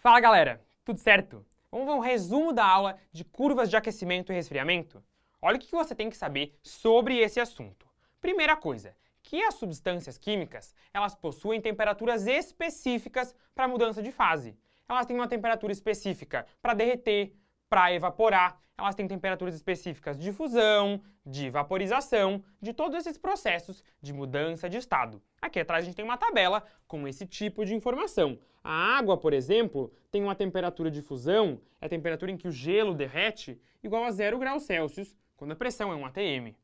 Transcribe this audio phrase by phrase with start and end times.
[0.00, 1.44] Fala galera, tudo certo?
[1.70, 5.04] Vamos ver um resumo da aula de curvas de aquecimento e resfriamento?
[5.42, 7.86] Olha o que você tem que saber sobre esse assunto.
[8.18, 14.56] Primeira coisa, que as substâncias químicas elas possuem temperaturas específicas para mudança de fase.
[14.88, 17.36] Elas têm uma temperatura específica para derreter,
[17.70, 24.12] para evaporar, elas têm temperaturas específicas de fusão, de vaporização, de todos esses processos de
[24.12, 25.22] mudança de estado.
[25.40, 28.38] Aqui atrás a gente tem uma tabela com esse tipo de informação.
[28.64, 32.52] A água, por exemplo, tem uma temperatura de fusão, é a temperatura em que o
[32.52, 36.54] gelo derrete, igual a 0 graus Celsius, quando a pressão é 1 atm.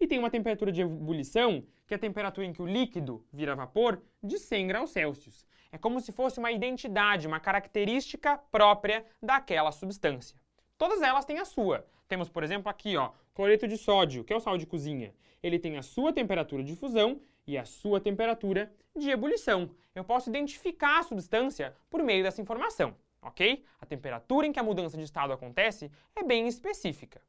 [0.00, 3.54] E tem uma temperatura de ebulição, que é a temperatura em que o líquido vira
[3.54, 5.46] vapor, de 100 graus Celsius.
[5.70, 10.36] É como se fosse uma identidade, uma característica própria daquela substância.
[10.78, 11.84] Todas elas têm a sua.
[12.06, 15.12] Temos, por exemplo, aqui, ó, cloreto de sódio, que é o sal de cozinha.
[15.42, 19.70] Ele tem a sua temperatura de fusão e a sua temperatura de ebulição.
[19.92, 23.64] Eu posso identificar a substância por meio dessa informação, ok?
[23.80, 27.20] A temperatura em que a mudança de estado acontece é bem específica.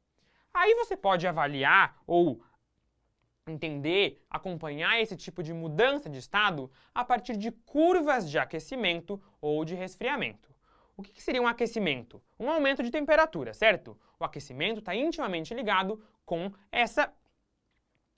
[0.54, 2.40] Aí você pode avaliar ou
[3.48, 9.64] entender, acompanhar esse tipo de mudança de estado a partir de curvas de aquecimento ou
[9.64, 10.49] de resfriamento.
[11.00, 12.22] O que seria um aquecimento?
[12.38, 13.98] Um aumento de temperatura, certo?
[14.18, 17.10] O aquecimento está intimamente ligado com essa,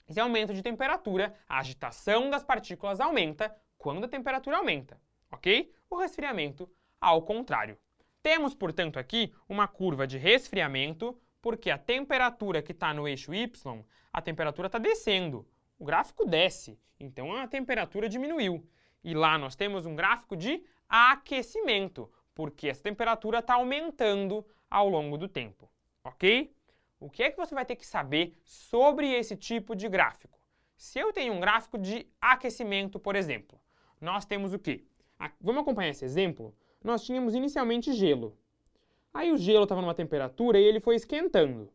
[0.05, 1.33] esse aumento de temperatura.
[1.47, 4.99] A agitação das partículas aumenta quando a temperatura aumenta,
[5.31, 5.73] ok?
[5.89, 7.77] O resfriamento, ao contrário.
[8.21, 13.49] Temos, portanto, aqui uma curva de resfriamento, porque a temperatura que está no eixo y,
[14.11, 15.47] a temperatura está descendo.
[15.79, 18.67] O gráfico desce, então a temperatura diminuiu.
[19.01, 25.17] E lá nós temos um gráfico de aquecimento, porque essa temperatura está aumentando ao longo
[25.17, 25.69] do tempo,
[26.03, 26.53] ok?
[26.99, 30.39] O que é que você vai ter que saber sobre esse tipo de gráfico?
[30.75, 33.59] Se eu tenho um gráfico de aquecimento, por exemplo,
[33.99, 34.83] nós temos o quê?
[35.39, 36.55] Vamos acompanhar esse exemplo?
[36.83, 38.37] Nós tínhamos inicialmente gelo.
[39.13, 41.71] Aí o gelo estava numa temperatura e ele foi esquentando.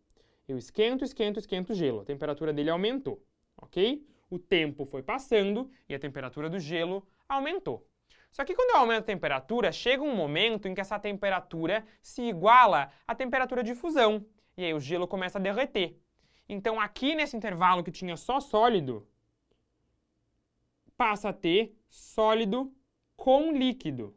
[0.46, 2.00] Eu esquento, esquento, esquento o gelo.
[2.00, 3.22] A temperatura dele aumentou,
[3.56, 4.04] ok?
[4.28, 7.86] O tempo foi passando e a temperatura do gelo aumentou.
[8.30, 12.22] Só que quando eu aumento a temperatura, chega um momento em que essa temperatura se
[12.22, 14.24] iguala à temperatura de fusão.
[14.56, 15.98] E aí o gelo começa a derreter.
[16.48, 19.06] Então aqui nesse intervalo que tinha só sólido,
[20.96, 22.72] passa a ter sólido
[23.16, 24.16] com líquido.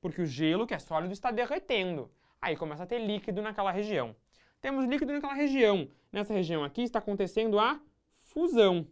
[0.00, 2.10] Porque o gelo, que é sólido, está derretendo.
[2.40, 4.14] Aí começa a ter líquido naquela região.
[4.60, 5.88] Temos líquido naquela região.
[6.12, 7.80] Nessa região aqui está acontecendo a
[8.22, 8.86] fusão.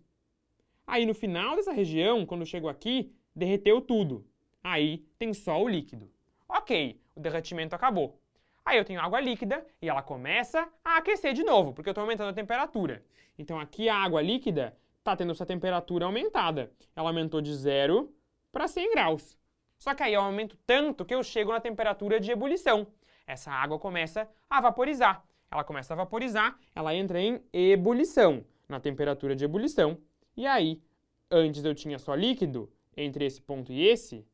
[0.87, 4.25] Aí no final dessa região, quando chegou aqui, derreteu tudo.
[4.69, 6.10] Aí tem só o líquido.
[6.49, 8.21] Ok, o derretimento acabou.
[8.65, 12.03] Aí eu tenho água líquida e ela começa a aquecer de novo, porque eu estou
[12.03, 13.00] aumentando a temperatura.
[13.38, 16.72] Então aqui a água líquida está tendo essa temperatura aumentada.
[16.97, 18.12] Ela aumentou de 0
[18.50, 19.38] para 100 graus.
[19.78, 22.88] Só que aí eu aumento tanto que eu chego na temperatura de ebulição.
[23.25, 25.25] Essa água começa a vaporizar.
[25.49, 29.97] Ela começa a vaporizar, ela entra em ebulição, na temperatura de ebulição.
[30.37, 30.82] E aí,
[31.31, 34.26] antes eu tinha só líquido, entre esse ponto e esse,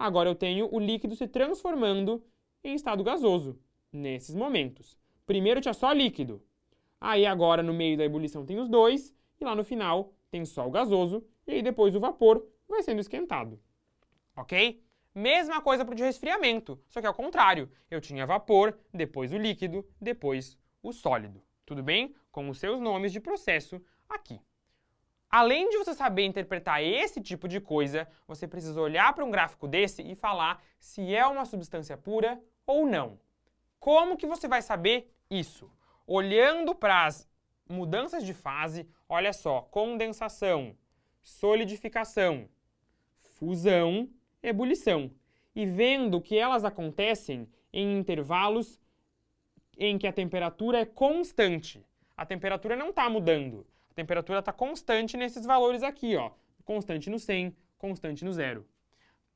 [0.00, 2.24] Agora eu tenho o líquido se transformando
[2.64, 3.60] em estado gasoso,
[3.92, 4.98] nesses momentos.
[5.26, 6.42] Primeiro tinha só líquido.
[6.98, 10.66] Aí agora no meio da ebulição tem os dois, e lá no final tem só
[10.66, 13.60] o gasoso, e aí depois o vapor vai sendo esquentado.
[14.34, 14.82] Ok?
[15.14, 17.70] Mesma coisa para o de resfriamento, só que ao contrário.
[17.90, 21.42] Eu tinha vapor, depois o líquido, depois o sólido.
[21.66, 22.14] Tudo bem?
[22.32, 23.78] Com os seus nomes de processo
[24.08, 24.40] aqui.
[25.30, 29.68] Além de você saber interpretar esse tipo de coisa, você precisa olhar para um gráfico
[29.68, 33.18] desse e falar se é uma substância pura ou não.
[33.78, 35.70] Como que você vai saber isso?
[36.04, 37.30] Olhando para as
[37.68, 40.76] mudanças de fase, olha só, condensação,
[41.22, 42.48] solidificação,
[43.20, 44.10] fusão,
[44.42, 45.12] ebulição.
[45.54, 48.80] E vendo que elas acontecem em intervalos
[49.78, 51.86] em que a temperatura é constante.
[52.16, 53.64] A temperatura não está mudando.
[53.90, 56.30] A temperatura está constante nesses valores aqui, ó.
[56.64, 58.66] Constante no 100, constante no zero.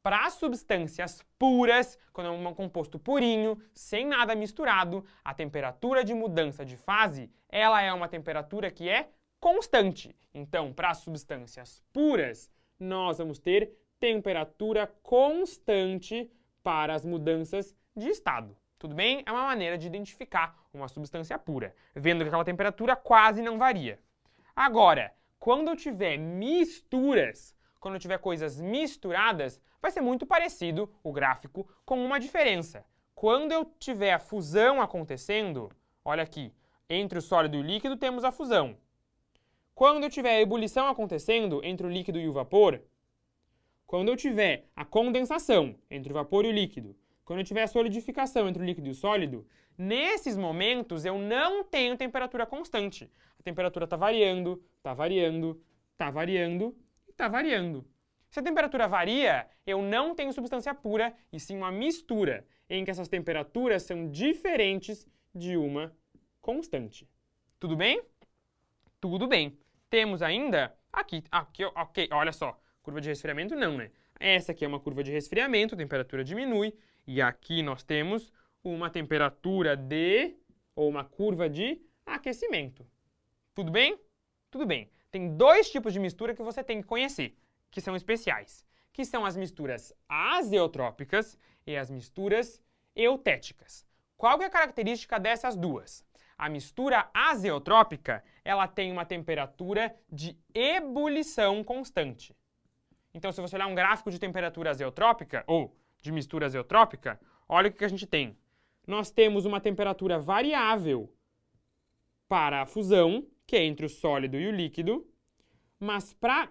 [0.03, 6.65] Para substâncias puras, quando é um composto purinho, sem nada misturado, a temperatura de mudança
[6.65, 9.09] de fase, ela é uma temperatura que é
[9.41, 10.15] constante.
[10.33, 16.31] Então, para substâncias puras, nós vamos ter temperatura constante
[16.63, 18.57] para as mudanças de estado.
[18.79, 19.23] Tudo bem?
[19.25, 23.99] É uma maneira de identificar uma substância pura, vendo que aquela temperatura quase não varia.
[24.57, 31.13] Agora, quando eu tiver misturas, quando eu tiver coisas misturadas, vai ser muito parecido o
[31.13, 32.85] gráfico com uma diferença.
[33.15, 35.71] Quando eu tiver a fusão acontecendo,
[36.05, 36.53] olha aqui,
[36.89, 38.77] entre o sólido e o líquido temos a fusão.
[39.75, 42.81] Quando eu tiver a ebulição acontecendo entre o líquido e o vapor,
[43.87, 48.49] quando eu tiver a condensação entre o vapor e o líquido, quando eu tiver solidificação
[48.49, 53.11] entre o líquido e o sólido, nesses momentos eu não tenho temperatura constante.
[53.39, 55.61] A temperatura está variando, está variando,
[55.93, 56.77] está variando
[57.15, 57.87] está variando.
[58.29, 62.91] Se a temperatura varia, eu não tenho substância pura, e sim uma mistura, em que
[62.91, 65.97] essas temperaturas são diferentes de uma
[66.41, 67.09] constante.
[67.59, 68.03] Tudo bem?
[69.01, 69.57] Tudo bem.
[69.89, 73.91] Temos ainda aqui, aqui, ok, olha só, curva de resfriamento não, né?
[74.19, 76.75] Essa aqui é uma curva de resfriamento, a temperatura diminui,
[77.07, 80.35] e aqui nós temos uma temperatura de,
[80.75, 82.87] ou uma curva de aquecimento.
[83.55, 83.99] Tudo bem?
[84.51, 84.91] Tudo bem.
[85.11, 87.37] Tem dois tipos de mistura que você tem que conhecer,
[87.71, 92.63] que são especiais, que são as misturas azeotrópicas e as misturas
[92.97, 93.87] eutéticas.
[94.17, 96.05] Qual é a característica dessas duas?
[96.37, 102.35] A mistura azeotrópica, ela tem uma temperatura de ebulição constante.
[103.13, 107.19] Então, se você olhar um gráfico de temperatura azeotrópica, ou de mistura azeotrópica,
[107.49, 108.37] olha o que a gente tem.
[108.87, 111.11] Nós temos uma temperatura variável
[112.29, 115.07] para a fusão, que é entre o sólido e o líquido,
[115.81, 116.51] mas para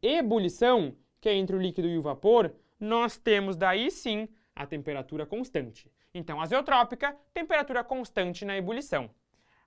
[0.00, 5.26] ebulição, que é entre o líquido e o vapor, nós temos daí sim a temperatura
[5.26, 5.92] constante.
[6.14, 9.10] Então, azeotrópica, temperatura constante na ebulição.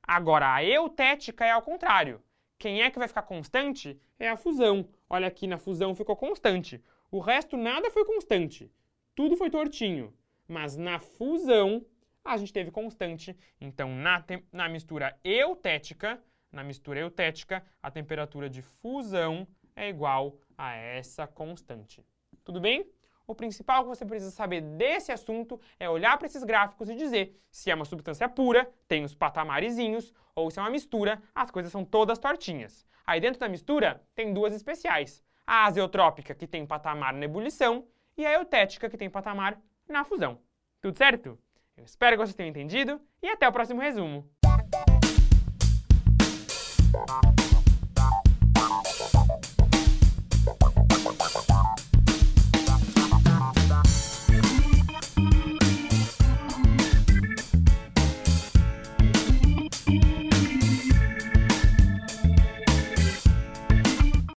[0.02, 2.20] Agora, a eutética é ao contrário.
[2.58, 4.90] Quem é que vai ficar constante é a fusão.
[5.08, 6.84] Olha aqui, na fusão ficou constante.
[7.12, 8.72] O resto nada foi constante
[9.18, 10.14] tudo foi tortinho.
[10.48, 11.84] Mas na fusão,
[12.24, 13.36] a gente teve constante.
[13.60, 16.22] Então, na, na mistura eutética,
[16.52, 22.06] na mistura eutética, a temperatura de fusão é igual a essa constante.
[22.44, 22.88] Tudo bem?
[23.26, 27.42] O principal que você precisa saber desse assunto é olhar para esses gráficos e dizer
[27.50, 31.72] se é uma substância pura, tem os patamarezinhos, ou se é uma mistura, as coisas
[31.72, 32.86] são todas tortinhas.
[33.06, 35.24] Aí dentro da mistura tem duas especiais.
[35.46, 37.86] A azeotrópica, que tem patamar na ebulição,
[38.18, 40.40] e a eutética, que tem patamar na fusão.
[40.82, 41.38] Tudo certo?
[41.78, 44.28] Eu espero que vocês tenham entendido e até o próximo resumo.